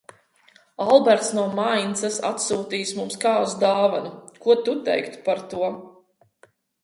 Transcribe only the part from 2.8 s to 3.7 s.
mums kāzu